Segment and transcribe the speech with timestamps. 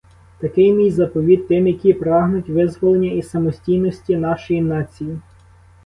[0.39, 5.19] Такий мій заповіт тим, які прагнуть визволення і самостійності нашої нації.